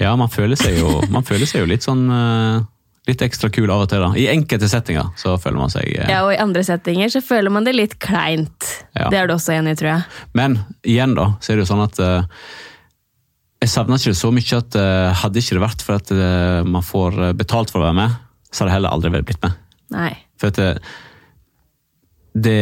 [0.00, 2.62] Ja, man føler seg jo, man føler seg jo litt sånn eh,
[3.04, 4.14] Litt ekstra kul av og til, da.
[4.16, 7.52] I enkelte settinger så føler man seg eh, Ja, og i andre settinger så føler
[7.52, 8.70] man det litt kleint.
[8.96, 9.10] Ja.
[9.12, 10.06] Det er du også enig i, tror jeg.
[10.32, 12.46] Men igjen, da, så er det jo sånn at eh,
[13.60, 16.62] Jeg savner ikke det så mye at eh, hadde ikke det vært for at eh,
[16.64, 18.16] man får eh, betalt for å være med,
[18.48, 19.60] så hadde jeg heller aldri blitt med.
[19.92, 20.10] Nei.
[20.40, 20.70] For at det,
[22.48, 22.58] det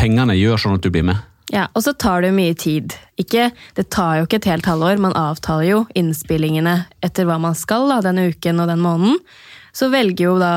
[0.00, 1.20] Pengene gjør sånn at du blir med.
[1.52, 2.94] Ja, Og så tar det jo mye tid.
[3.20, 7.56] Ikke, det tar jo ikke et helt halvår, man avtaler jo innspillingene etter hva man
[7.58, 9.18] skal da, denne uken og den måneden.
[9.74, 10.54] Så velger jo da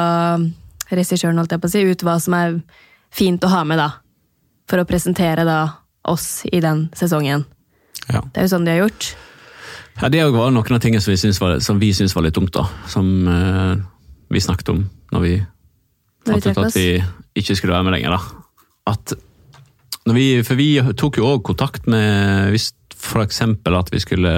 [0.93, 2.59] regissøren holdt jeg på å si, ut hva som er
[3.13, 3.89] fint å ha med, da.
[4.69, 5.59] For å presentere da
[6.07, 7.43] oss i den sesongen.
[8.07, 8.23] Ja.
[8.23, 9.11] Det er jo sånn de har gjort.
[9.97, 12.67] Ja, det var noen av tingene som vi syntes var, var litt dumt, da.
[12.87, 13.75] Som eh,
[14.31, 15.33] vi snakket om når vi
[16.27, 16.89] fant ut at vi
[17.39, 18.15] ikke skulle være med lenger.
[18.15, 18.43] da.
[18.93, 19.17] At
[20.15, 22.71] vi, for vi tok jo òg kontakt med hvis
[23.23, 24.31] eksempel at vi skulle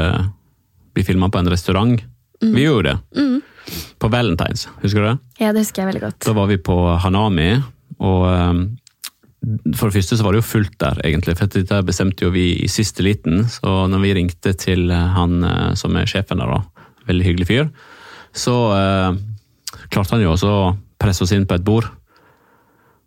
[0.95, 2.01] bli filma på en restaurant.
[2.41, 3.25] Vi gjorde det.
[3.99, 5.17] På Valentines, husker du det?
[5.43, 6.19] Ja, det husker jeg veldig godt.
[6.25, 7.51] Da var vi på Hanami,
[7.99, 8.63] og um,
[9.75, 11.36] for det første så var det jo fullt der, egentlig.
[11.38, 13.43] For dette bestemte jo vi i siste liten.
[13.51, 17.69] Så når vi ringte til han uh, som er sjefen der, da, veldig hyggelig fyr,
[18.36, 19.15] så eh,
[19.89, 20.65] klarte han jo også å
[21.01, 21.88] presse oss inn på et bord.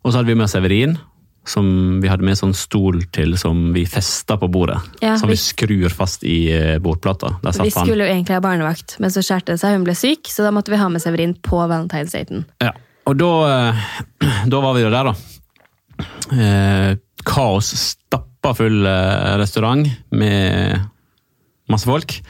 [0.02, 0.96] Og så hadde vi med Severin,
[1.44, 4.78] som vi hadde med sånn stol til som vi festa på bordet.
[5.02, 7.36] Ja, som vi vi- skrur fast i eh, bordplata.
[7.42, 9.74] Vi skulle jo egentlig ha barnevakt, men så skjærte det seg.
[9.74, 12.44] Hun ble syk, så da måtte vi ha med Severin på valentinsdaten.
[12.62, 12.70] Ja,
[13.06, 13.82] og da, eh,
[14.52, 15.16] da var vi jo der, da.
[16.32, 20.80] Eh, kaos, stappa full eh, restaurant med
[21.70, 22.20] masse folk.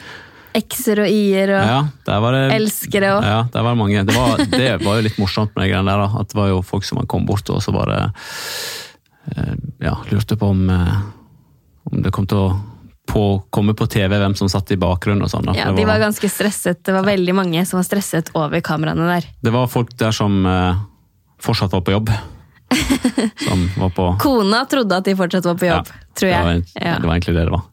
[0.52, 4.02] X-er og Y-er og Ja, var det elskere og Ja, der var det mange.
[4.04, 6.20] Det var, det var jo litt morsomt med de greiene der, da.
[6.20, 8.34] At det var jo folk som kom bort og så bare eh,
[9.82, 11.00] Ja, lurte på om, eh,
[11.90, 12.50] om det kom til å
[13.12, 15.48] på, komme på TV hvem som satt i bakgrunnen og sånn.
[15.58, 16.82] Ja, De var, ganske stresset.
[16.86, 19.26] Det var veldig mange som var stresset over kameraene der.
[19.42, 20.78] det var folk der som eh,
[21.42, 22.12] fortsatt var på jobb.
[23.46, 26.62] som var på Kona trodde at de fortsatt var på jobb, tror Det var, jeg.
[26.80, 26.94] Ja.
[27.02, 27.66] det var egentlig det det var.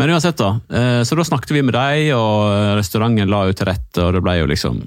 [0.00, 0.50] Men uansett, da.
[0.68, 4.22] eh, Så da snakket vi med dem, og restauranten la jo til rette, og det
[4.24, 4.82] ble jo liksom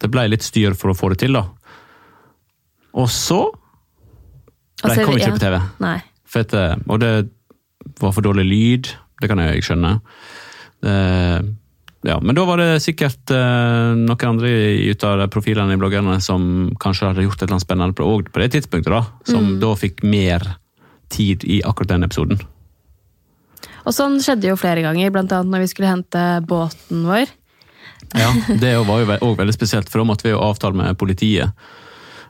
[0.00, 1.44] Det ble litt styr for å få det til, da.
[2.94, 3.42] Og så
[4.82, 5.36] Og ble så- kom ikke ja.
[5.36, 5.60] på TV.
[5.82, 5.98] Nei.
[6.28, 7.12] For at, eh, og det
[8.00, 10.00] var for dårlig lyd, det kan jeg skjønne.
[10.82, 11.56] Det,
[12.06, 14.50] ja, men da var det sikkert eh, noen andre
[14.86, 18.44] ut av profilene i bloggerne som kanskje hadde gjort et eller annet spennende på, på
[18.44, 19.02] det tidspunktet, da.
[19.26, 20.44] Som da fikk mer
[21.10, 22.44] tid i akkurat den episoden.
[23.88, 27.26] Og sånn skjedde jo flere ganger, blant annet når vi skulle hente båten vår.
[28.14, 28.30] Ja,
[28.62, 31.50] Det var jo òg veldig spesielt, for da måtte vi jo avtale med politiet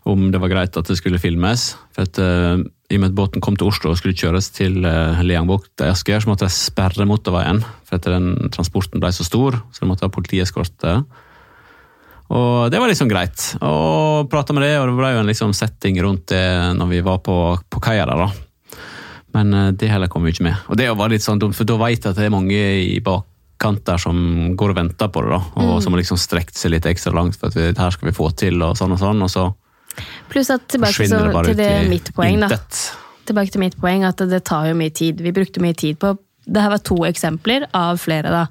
[0.09, 1.71] om det var greit at det skulle filmes.
[1.95, 2.57] For at, uh,
[2.89, 5.93] I og med at båten kom til Oslo og skulle kjøres til uh, Leangbukta i
[5.93, 7.61] Asker, så måtte de sperre motorveien.
[7.89, 10.99] For at den transporten ble så stor, så de måtte ha politieskorte.
[12.29, 13.55] Og det var liksom greit.
[13.65, 16.45] Og prata med det, og det ble jo en liksom setting rundt det
[16.77, 18.83] når vi var på, på kaia der, da.
[19.37, 20.69] Men uh, det heller kom vi ikke med.
[20.69, 22.99] Og det var litt sånn dumt, for da vet jeg at det er mange i
[23.05, 24.19] bakkant der som
[24.57, 25.69] går og venter på det, da.
[25.69, 28.17] Og som har liksom strekt seg litt ekstra langt for at vi, her skal vi
[28.17, 29.25] få til, og sånn og sånn.
[29.25, 29.51] Og så
[30.33, 32.59] Pluss at tilbake så, til det mitt poeng, da.
[33.29, 35.21] Tilbake til mitt poeng, at det tar jo mye tid.
[35.25, 36.17] Vi brukte mye tid på
[36.49, 38.47] Det her var to eksempler av flere, da.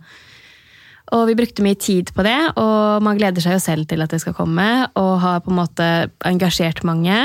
[1.16, 4.12] Og vi brukte mye tid på det, og man gleder seg jo selv til at
[4.12, 4.68] det skal komme,
[5.00, 5.88] og har på en måte
[6.28, 7.16] engasjert mange.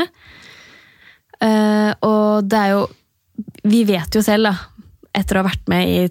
[1.42, 2.82] Eh, og det er jo
[3.66, 6.02] Vi vet jo selv, da, etter å ha vært med i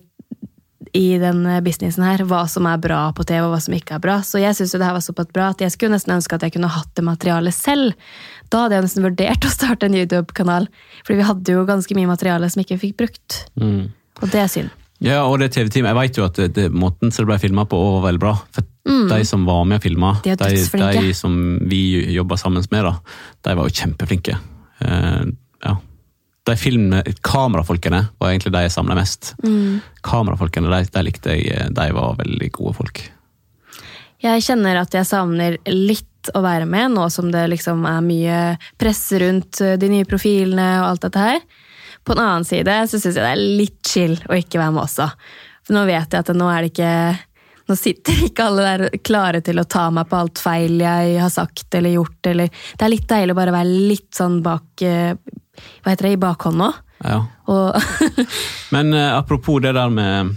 [0.98, 4.04] i den businessen her, hva som er bra på TV og hva som ikke er
[4.04, 4.18] bra.
[4.26, 6.56] Så jeg syns det her var såpass bra at jeg skulle nesten ønske at jeg
[6.58, 7.96] kunne hatt det materialet selv.
[8.52, 10.68] Da hadde jeg nesten vurdert å starte en YouTube-kanal,
[11.06, 13.42] fordi vi hadde jo ganske mye materiale som ikke fikk brukt.
[13.60, 13.90] Mm.
[14.22, 14.78] Og det er synd.
[15.02, 17.66] Ja, og det TV-teamet, jeg vet jo at det, det, måten som det ble filma
[17.66, 18.36] på, var veldig bra.
[18.54, 20.38] For de som var med og filma, Mm.
[20.38, 20.46] De
[20.78, 22.96] de, de som vi jobba sammen med, da,
[23.42, 24.38] de var jo kjempeflinke.
[24.82, 25.26] Uh,
[25.64, 25.76] ja.
[26.52, 29.34] De filmene, kamerafolkene var egentlig de jeg samla mest.
[29.46, 29.80] Mm.
[30.04, 31.72] Kamerafolkene, de, de likte jeg.
[31.72, 33.04] De var veldig gode folk.
[34.22, 38.42] Jeg kjenner at jeg savner litt å være med, nå som det liksom er mye
[38.78, 41.42] press rundt eh, de nye profilene og alt dette her.
[42.06, 44.84] På en annen side så syns jeg det er litt chill å ikke være med
[44.84, 45.10] også.
[45.66, 46.94] For nå vet jeg at nå er det ikke
[47.70, 51.30] Nå sitter ikke alle der klare til å ta meg på alt feil jeg har
[51.32, 52.18] sagt eller gjort.
[52.28, 55.14] Eller, det er litt deilig å bare være litt sånn bak eh,
[55.84, 56.16] Hva heter det?
[56.16, 56.72] I bakhånda.
[57.04, 57.26] Ja.
[58.76, 60.36] Men eh, apropos det der med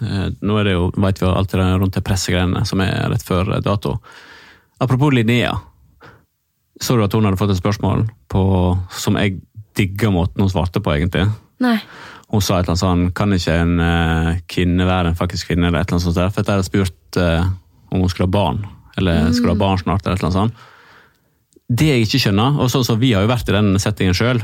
[0.00, 2.82] eh, Nå er det jo, vet vi jo alt det der rundt de pressegreiene som
[2.84, 3.98] er rett før eh, dato.
[4.78, 5.54] Apropos Linnea.
[6.80, 8.44] Så du at hun hadde fått et spørsmål på,
[8.90, 9.38] som jeg
[9.78, 11.26] digga måten hun svarte på, egentlig?
[11.62, 11.76] Nei.
[12.30, 15.68] Hun sa et eller annet sånn Kan ikke en eh, kvinne være en faktisk kvinne?
[15.68, 17.50] eller et eller annet sånt der, For jeg hadde spurt eh,
[17.94, 18.64] om hun skulle ha barn.
[18.98, 20.70] Eller skulle ha barn snart, eller et eller annet sånt.
[21.68, 24.42] Det jeg ikke skjønner, og sånn som vi har jo vært i den settingen sjøl,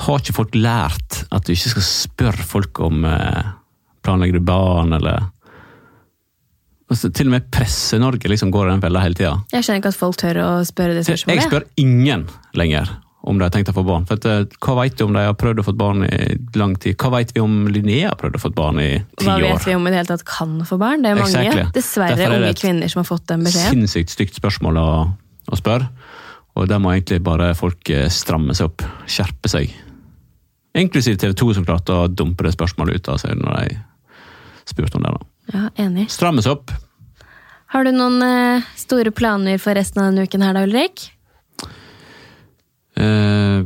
[0.00, 3.50] har ikke folk lært at du ikke skal spørre folk om eh,
[4.06, 5.26] planlegger du barn, eller
[6.88, 9.34] altså, Til og med Presse-Norge liksom går i den fella hele tida.
[9.52, 13.44] Jeg skjønner ikke at folk tør å spørre det Jeg spør ingen lenger om de
[13.44, 14.06] har tenkt å få barn.
[14.08, 16.76] For at, eh, Hva vet du om de har prøvd å få barn i lang
[16.80, 16.96] tid?
[16.96, 19.28] Hva vet vi om Linnea har prøvd å få barn i ti år?
[19.28, 21.02] Hva vet vi om i det hele tatt kan få barn?
[21.02, 21.66] Det er mange, Exactly.
[21.76, 23.84] dessverre, er det unge kvinner som har fått den beskjeden.
[23.84, 24.88] Sinnssykt stygt spørsmål å,
[25.52, 25.90] å spørre.
[26.60, 29.72] Og der må egentlig bare folk eh, stramme seg opp, skjerpe seg.
[30.76, 33.78] Inklusiv TV 2 som klarte å dumpe det spørsmålet ut av seg når de
[34.68, 35.14] spurte om det.
[35.16, 35.30] da.
[35.54, 36.06] Ja, enig.
[36.12, 36.74] Stramme seg opp.
[37.70, 41.08] Har du noen eh, store planer for resten av denne uken her da, Ulrik?
[43.00, 43.64] Eh,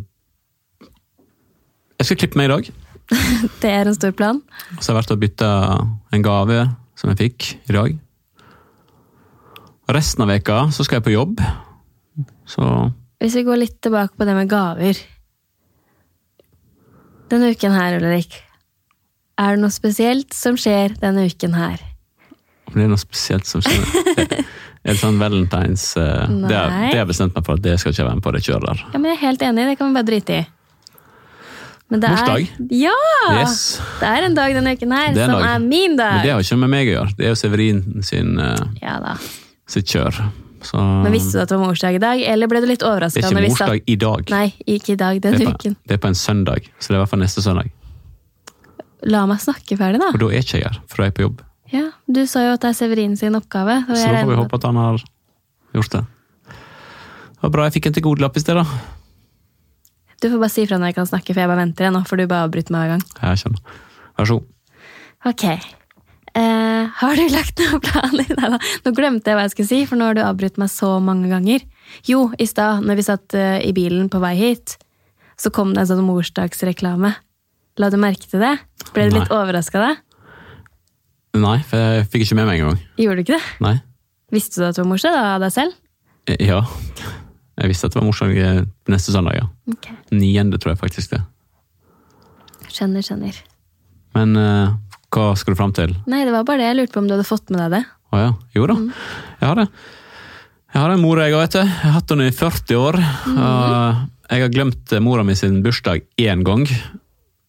[1.98, 2.72] jeg skal klippe meg i dag.
[3.62, 4.40] Det er en stor plan.
[4.78, 5.52] Så har jeg vært og bytta
[6.14, 6.62] en gave
[7.00, 8.00] som jeg fikk i dag.
[9.92, 11.40] Resten av veka så skal jeg på jobb.
[12.46, 14.98] Så Hvis vi går litt tilbake på det med gaver.
[17.32, 18.36] Denne uken her, Ulrik.
[19.40, 21.80] Er det noe spesielt som skjer denne uken her?
[22.74, 23.84] det er noe spesielt som skjer.
[24.84, 28.04] Er det sånn valentines uh, det, har- jeg bestemt meg for at det skal ikke
[28.04, 28.82] være med på det kjøret der.
[28.92, 30.42] Ja, men Jeg er helt enig, det kan vi bare drite i.
[31.92, 32.10] Men det?
[32.10, 32.44] Er,
[32.82, 32.98] ja!
[33.38, 33.56] Yes.
[34.00, 35.46] Det er en dag denne uken her er som dag.
[35.54, 36.18] er min dag.
[36.18, 37.16] Men det har ikke med meg å gjøre.
[37.16, 38.98] Det er jo Severin sin, uh, Ja
[39.70, 40.18] sitt kjør.
[40.64, 42.90] Så Men Visste du at det var morsdag i dag, eller ble du litt det
[42.90, 44.30] er ikke morsdag i dag.
[44.32, 47.00] Nei, ikke i dag, Det er, på, det er på en søndag, så det er
[47.00, 47.70] i hvert fall neste søndag.
[49.04, 50.08] La meg snakke ferdig, da.
[50.14, 51.44] Og da er ikke jeg her, for da er jeg på jobb.
[51.74, 53.80] Ja, Du sa jo at det er Severin sin oppgave.
[53.88, 55.04] Så da får vi håpe at han har
[55.76, 56.04] gjort det.
[56.48, 58.64] Det var bra jeg fikk en til godlapp i sted, da.
[60.22, 62.16] Du får bare si fra når jeg kan snakke, for jeg bare venter nå, for
[62.16, 63.02] du bare avbryter meg hver gang.
[63.20, 63.80] Jeg skjønner.
[64.16, 64.46] Vær så god.
[65.28, 65.44] Ok.
[66.34, 68.30] Eh, har du lagt noen planer?
[68.34, 70.96] Neida, nå glemte jeg hva jeg skulle si, for nå har du avbrutt meg så
[71.02, 71.62] mange ganger.
[72.08, 74.76] Jo, i stad, når vi satt eh, i bilen på vei hit,
[75.38, 77.12] så kom det en sånn morsdagsreklame.
[77.82, 78.52] La du merke til det?
[78.94, 79.34] Ble du litt Nei.
[79.38, 79.92] overraska da?
[81.34, 82.76] Nei, for jeg fikk ikke med meg engang.
[83.02, 83.48] Gjorde du ikke det?
[83.64, 83.74] Nei.
[84.34, 85.78] Visste du at det var morsdag da, av deg selv?
[86.30, 86.60] Eh, Ja.
[87.54, 89.44] Jeg visste at det var morsdag eh, neste søndag, ja.
[89.70, 91.20] Ok, Niende, tror jeg faktisk det.
[92.74, 93.36] Skjønner, skjønner.
[94.16, 94.72] Men eh,
[95.14, 95.92] hva skal du fram til?
[96.10, 96.70] Nei, det var bare det.
[96.72, 97.84] Jeg lurte på om du hadde fått med deg det.
[98.14, 98.32] Å ja.
[98.56, 98.78] Jo da.
[99.40, 99.68] Jeg har det.
[100.74, 101.60] Jeg har en mor, jeg òg, vet du.
[101.62, 102.98] Jeg har hatt henne i 40 år.
[103.30, 104.08] Mm.
[104.32, 106.66] jeg har glemt mora mi sin bursdag én gang.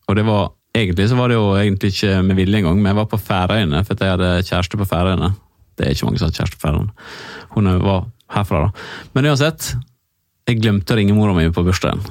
[0.06, 3.00] Og det var egentlig så var det jo egentlig ikke med vilje engang, men jeg
[3.00, 5.32] var på Færøyene for jeg hadde kjæreste på Færøyene.
[5.76, 7.10] Det er ikke mange som har kjæreste på Færøyene.
[7.56, 8.86] Hun var herfra, da.
[9.16, 9.72] Men uansett,
[10.46, 12.04] jeg glemte å ringe mora mi på bursdagen.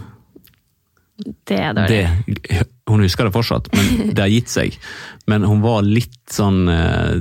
[1.47, 2.03] Det er dårlig.
[2.51, 4.75] Det, hun husker det fortsatt, men det har gitt seg.
[5.31, 7.21] Men hun var litt sånn eh,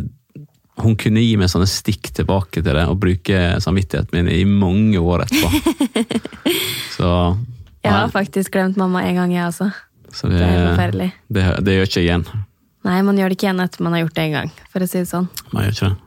[0.82, 4.98] Hun kunne gi meg sånne stikk tilbake til det og bruke samvittigheten min i mange
[4.98, 5.52] år etterpå.
[6.98, 7.10] Så,
[7.86, 9.70] Jeg har faktisk glemt mamma en gang, jeg også.
[10.14, 11.08] så det, Det er forferdelig.
[11.30, 12.26] det, det gjør ikke jeg igjen.
[12.84, 14.88] Nei, man gjør det ikke igjen etter man har gjort det en gang, for å
[14.90, 15.30] si det sånn.
[15.54, 16.00] Man gjør ikke det.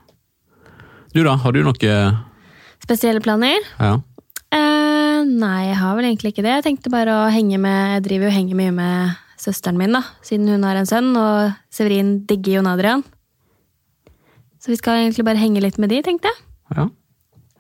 [1.16, 1.94] Du da, har du noe
[2.84, 3.62] Spesielle planer?
[3.80, 3.94] Ja.
[4.54, 4.85] Eh,
[5.26, 6.54] nei, jeg har vel egentlig ikke det.
[6.58, 10.00] Jeg tenkte bare å henge med Jeg driver jo henger mye med søsteren min, da,
[10.24, 13.02] siden hun har en sønn, og Severin digger Jon Adrian.
[14.62, 16.44] Så vi skal egentlig bare henge litt med de, tenkte jeg.
[16.76, 16.88] ja.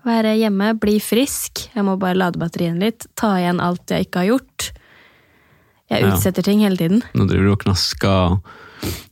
[0.06, 1.64] Være hjemme, bli frisk.
[1.74, 3.08] Jeg må bare lade batteriene litt.
[3.18, 4.68] Ta igjen alt jeg ikke har gjort.
[5.90, 6.12] Jeg Ja.
[6.14, 7.02] utsetter ting hele tiden.
[7.14, 8.40] Nå driver du og knasker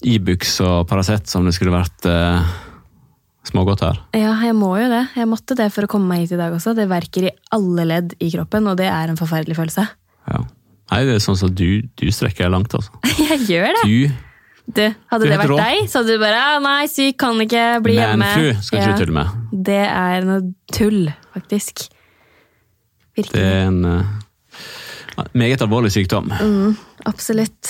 [0.07, 2.47] Ibux og Paracet som det skulle vært eh,
[3.45, 3.99] smågodt her.
[4.17, 5.03] Ja, jeg må jo det.
[5.17, 6.73] Jeg måtte det for å komme meg hit i dag også.
[6.77, 9.85] Det verker i alle ledd i kroppen, og det er en forferdelig følelse.
[10.31, 10.41] Ja.
[10.93, 12.93] Nei, det er sånn som du, du strekker deg langt, altså.
[13.31, 13.85] Jeg gjør det!
[13.89, 14.21] Du
[14.65, 14.81] Du,
[15.13, 15.57] hadde Du det vært rå.
[15.61, 18.17] deg, så hadde du bare «Ah, 'nei, syk, kan ikke, bli hjemme'.
[18.25, 18.87] Menflu skal Ja.
[18.97, 19.29] du tulle med.
[19.69, 20.41] Det er noe
[20.73, 21.83] tull, faktisk.
[23.15, 26.33] Det er en uh, meget alvorlig sykdom.
[26.33, 26.73] Mm.
[27.07, 27.69] Absolutt.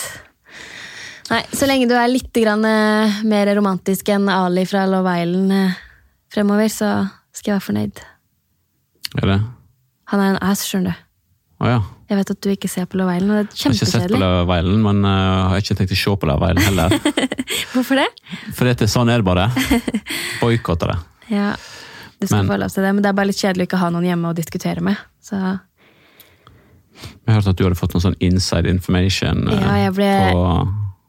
[1.31, 5.53] Nei, så lenge du er litt grann, eh, mer romantisk enn Ali fra Love Island
[5.57, 5.79] eh,
[6.35, 6.91] fremover, så
[7.35, 8.03] skal jeg være fornøyd.
[9.23, 9.39] Er det?
[10.13, 11.01] Han er en ass, skjønner du.
[11.65, 11.79] Å ja.
[12.11, 13.87] Jeg vet at du ikke ser på Love Island, og det er Jeg har ikke
[13.89, 14.21] sett på kjempekjedelig.
[14.21, 17.27] Love Island, men eh, har ikke tenkt å se på Love Island heller.
[17.73, 18.07] Hvorfor det?
[18.53, 19.47] For det er sånn er det bare.
[20.43, 20.99] Boikotter det.
[21.33, 21.55] Ja,
[22.21, 23.81] du skal Men- få lov til det, men det er bare litt kjedelig å ikke
[23.81, 25.01] ha noen hjemme å diskutere med.
[25.25, 25.41] Så
[27.25, 30.43] Jeg hørte at du hadde fått noe sånn inside information eh, Ja, jeg ble- på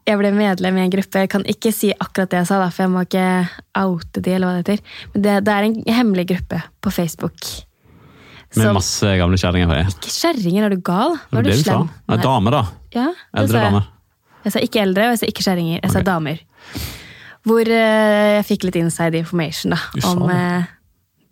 [0.06, 1.22] jeg ble medlem i en gruppe.
[1.24, 3.24] Jeg kan ikke si akkurat det jeg sa, da, for jeg må ikke
[3.82, 4.98] oute de, eller hva det heter.
[5.14, 7.48] Men det, det er en hemmelig gruppe på Facebook.
[8.56, 9.90] Med Som- masse gamle kjerringer.
[9.90, 11.16] Ikke kjerringer, er du gal?
[11.32, 11.88] Nå er du slem.
[12.06, 12.62] Nei, dame, damer, da.
[12.94, 13.08] Ja,
[13.42, 13.82] Eldre dame.
[14.44, 14.52] jeg.
[14.54, 15.80] sa ikke eldre, og jeg sa ikke kjerringer.
[15.82, 16.38] Jeg sa damer.
[17.46, 19.80] Hvor uh, jeg fikk litt inside information, da.
[19.94, 20.36] Du sa Om, det.
[20.36, 20.70] eh,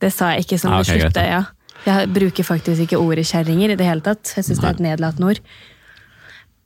[0.05, 1.25] det sa jeg ikke som Ah, okay, ok, slutte.
[1.31, 1.45] Ja.
[1.85, 4.35] Jeg bruker faktisk ikke ordet kjerringer i det hele tatt.
[4.37, 5.41] Jeg syns det er et nedlatende ord.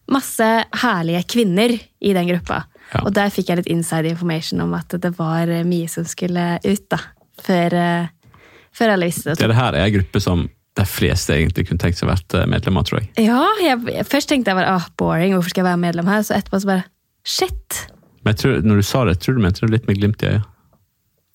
[0.09, 0.47] Masse
[0.83, 2.63] herlige kvinner i den gruppa.
[2.95, 3.03] Ja.
[3.05, 6.55] Og der fikk jeg litt inside information om at det var eh, mye som skulle
[6.65, 7.01] ut, da.
[7.45, 8.39] Før, eh,
[8.75, 9.43] før alle visste det.
[9.43, 10.47] Det her er en gruppe som
[10.79, 13.11] de fleste egentlig kunne tenkt seg å være medlem av, tror jeg.
[13.27, 16.25] Ja, jeg, først tenkte jeg bare ah, boring, hvorfor skal jeg være medlem her?
[16.25, 16.87] Så etterpå så bare
[17.27, 17.81] shit!
[18.23, 20.33] Men jeg tror, når du sa det, tror du mente det litt med glimt i
[20.33, 20.47] øyet.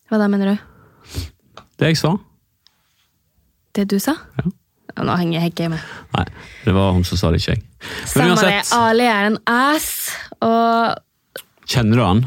[0.10, 1.22] Hva da, mener du?
[1.82, 2.16] Det jeg sa?
[3.74, 4.16] Det du sa?
[4.40, 4.52] Ja,
[5.04, 5.86] Nå henger jeg ikke med.
[6.14, 6.26] Nei,
[6.68, 7.64] det var hun som sa det, ikke jeg.
[8.06, 8.62] Samme det.
[8.78, 9.90] Ali er en ass,
[10.42, 10.96] og
[11.70, 12.24] kjenner du han?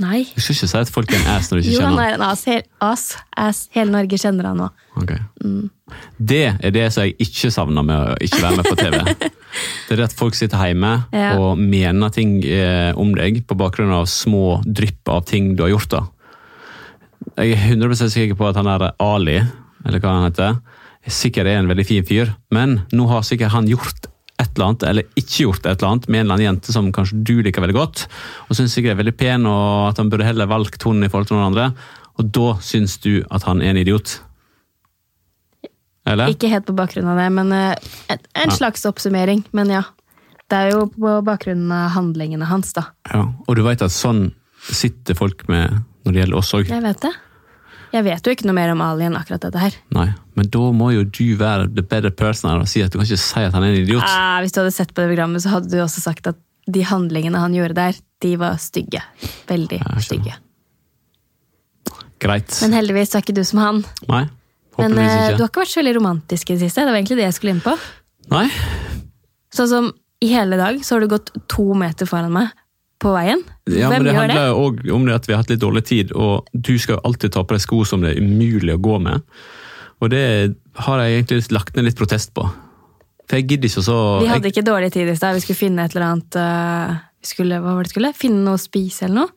[0.00, 0.22] Nei.
[0.34, 2.00] Du skal ikke si at folk er en ass når du ikke Jo, han kjenner
[2.02, 2.12] han.
[2.12, 2.44] er en ass.
[2.48, 3.04] Hel, ass.
[3.38, 3.58] ass.
[3.76, 4.68] Hele Norge kjenner han nå.
[5.02, 5.18] Okay.
[5.44, 5.68] Mm.
[6.18, 8.96] Det er det som jeg ikke savner med å ikke være med på TV.
[9.20, 11.34] Det er det at folk sitter hjemme Ja.
[11.38, 15.72] og mener ting eh, om deg på bakgrunn av små drypp av ting du har
[15.74, 15.90] gjort.
[15.90, 16.02] da.
[17.44, 19.38] Jeg er 100 sikker på at han der Ali,
[19.84, 20.60] eller hva han heter,
[21.10, 24.08] sikkert er en veldig fin fyr, men nå har sikkert han gjort
[24.40, 26.88] et eller annet, eller ikke gjort et eller annet, med en eller annen jente som
[26.96, 28.06] kanskje du liker veldig godt,
[28.48, 31.28] og syns sikkert er veldig pen, og at han burde heller valgt henne i forhold
[31.30, 31.68] til noen andre,
[32.20, 34.18] og da syns du at han er en idiot.
[36.08, 36.32] Eller?
[36.32, 37.74] Ikke helt på bakgrunn av det, men eh,
[38.10, 38.56] en, en Ja.
[38.56, 39.44] slags oppsummering.
[39.56, 39.82] Men ja.
[40.50, 42.88] Det er jo på bakgrunn av handlingene hans, da.
[43.12, 44.30] Ja, og du vet at sånn
[44.66, 46.66] sitter folk med når det gjelder oss òg.
[46.72, 47.12] Jeg vet det.
[47.90, 49.76] Jeg vet jo ikke noe mer om Ali enn akkurat dette her.
[49.96, 50.06] Nei,
[50.38, 53.08] men da må jo du være the better person her og si at du kan
[53.08, 54.04] ikke si at han er en idiot.
[54.06, 56.38] Ah, hvis du hadde sett på det programmet, så hadde du også sagt at
[56.70, 59.02] de handlingene han gjorde der, de var stygge.
[59.48, 60.36] Veldig stygge.
[62.20, 62.52] Greit.
[62.62, 63.80] Men heldigvis er ikke du som han.
[64.10, 64.26] Nei,
[64.76, 66.84] Men håpeligvis eh, du har ikke vært så veldig romantisk i det siste.
[66.84, 67.74] Det var egentlig det jeg skulle inn på.
[68.30, 68.46] Nei,
[69.50, 69.86] Sånn som
[70.22, 72.52] i hele dag så har du gått to meter foran meg
[73.00, 73.42] på veien.
[73.70, 74.36] ja, Hvem men det gjør det?
[74.36, 76.98] handler jo òg om det at vi har hatt litt dårlig tid, og du skal
[76.98, 79.24] jo alltid ta på deg sko som det er umulig å gå med.
[80.00, 80.24] Og det
[80.84, 82.46] har jeg egentlig lagt ned litt protest på.
[83.28, 85.36] For jeg gidder ikke så Vi hadde jeg, ikke dårlig tid i stad.
[85.36, 88.10] Vi skulle finne et eller annet uh, vi skulle, Hva var det skulle?
[88.16, 89.36] Finne noe å spise eller noe?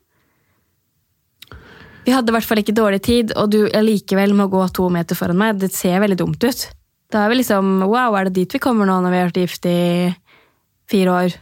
[2.04, 5.16] Vi hadde i hvert fall ikke dårlig tid, og du allikevel må gå to meter
[5.16, 5.60] foran meg.
[5.62, 6.66] Det ser veldig dumt ut.
[7.12, 9.40] Da er vi liksom Wow, er det dit vi kommer nå når vi har vært
[9.40, 9.78] gift i
[10.90, 11.38] fire år?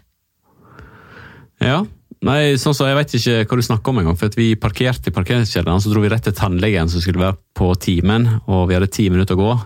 [1.63, 1.81] Ja.
[2.23, 4.19] Nei, sånn så Jeg vet ikke hva du snakker om engang.
[4.19, 7.73] For vi parkerte i parkeringskjelleren, så dro vi rett til tannlegen som skulle være på
[7.83, 9.57] timen, og vi hadde ti minutter å gå.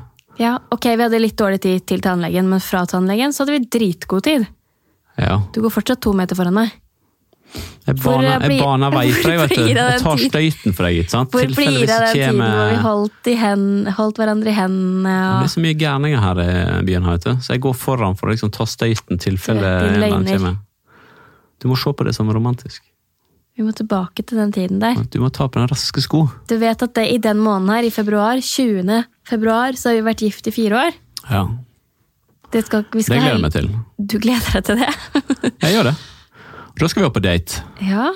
[0.40, 3.68] Ja, ok, vi hadde litt dårlig tid til tannlegen, men fra tannlegen så hadde vi
[3.78, 4.48] dritgod tid.
[5.20, 5.38] Ja.
[5.52, 6.74] Du går fortsatt to meter foran meg.
[7.86, 9.68] Jeg baner, jeg baner vei for deg, vet du.
[9.70, 11.36] Jeg tar støyten for deg, ikke sant?
[11.36, 13.66] Hvor blir det den tiden hvor vi holdt, i hen,
[13.96, 15.14] holdt hverandre i hendene?
[15.14, 16.50] Det blir er så mye gærninger her i
[16.88, 17.44] byen, her, vet du.
[17.46, 19.76] så jeg går foran for å liksom ta støyten tilfelle
[20.08, 20.58] en kommer.
[21.62, 22.82] Du må se på det som romantisk.
[23.56, 24.98] Vi må tilbake til den tiden der.
[25.08, 26.26] Du må ta på den raske sko.
[26.50, 28.98] Du vet at det, i den måneden her, i februar, 20.
[29.24, 30.98] februar, så har vi vært gift i fire år.
[31.30, 31.46] Ja,
[32.52, 33.70] Det, skal, vi Det gleder jeg meg til.
[33.98, 34.90] Du gleder deg til det?
[35.64, 35.94] Jeg gjør det.
[36.76, 37.62] Og da skal vi opp på date.
[37.82, 38.10] ja.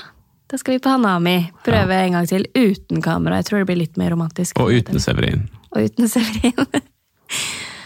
[0.50, 1.36] Da skal vi på Hanami.
[1.62, 3.36] Prøve en gang til uten kamera.
[3.38, 4.58] Jeg tror det blir litt mer romantisk.
[4.58, 5.44] Og uten Severin.
[5.70, 6.58] Og uten Severin.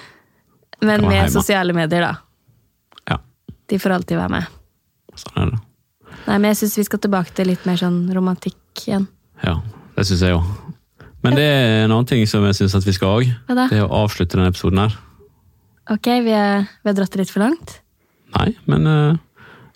[0.80, 2.14] Men med sosiale medier, da.
[3.10, 3.18] Ja,
[3.68, 4.48] De får alltid være med.
[5.28, 5.62] Sånn er det.
[6.24, 9.08] Nei, men jeg syns vi skal tilbake til litt mer sånn romantikk igjen.
[9.44, 9.58] Ja,
[9.96, 10.46] det syns jeg òg.
[11.24, 13.30] Men det er en annen ting som jeg syns vi skal òg.
[13.48, 14.96] Det er å avslutte denne episoden her.
[15.92, 17.78] Ok, vi, er, vi har dratt det litt for langt.
[18.34, 19.16] Nei, men uh,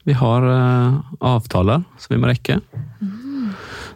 [0.09, 2.59] vi har uh, avtaler som vi må rekke.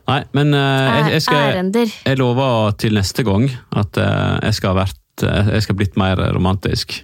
[0.08, 1.94] Nei, men uh, jeg, jeg, skal, Ærender.
[2.08, 6.20] jeg lover til neste gang at jeg skal ha vært Jeg skal ha blitt mer
[6.34, 6.94] romantisk.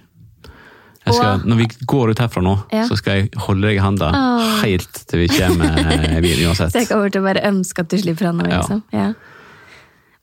[1.15, 2.85] Skal, når vi går ut herfra nå, Ja.
[2.89, 4.51] så skal jeg holde deg i handa oh.
[4.63, 6.71] helt til vi kommer i bilen uansett.
[6.73, 8.83] Så jeg kommer til å bare ønske at du slipper handa mi, liksom.
[8.95, 9.13] Ja.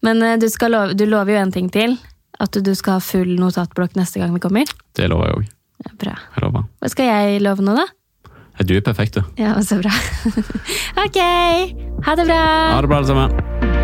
[0.07, 1.99] Men eh, du, love, du lover jo en ting til.
[2.38, 4.68] At du skal ha full notatblokk neste gang vi kommer.
[4.96, 5.53] Det lover jeg òg.
[5.87, 6.16] Ja, bra.
[6.35, 6.66] Jeg lover.
[6.81, 7.87] Hva skal jeg love nå, da?
[8.64, 9.25] Du er perfekt, du.
[9.40, 9.92] Ja, så bra.
[11.05, 11.20] ok!
[12.07, 12.44] Ha det bra!
[12.72, 13.76] Ha det bra, alle sammen.